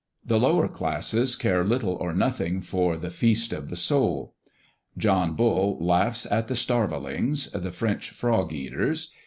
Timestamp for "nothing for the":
2.11-3.11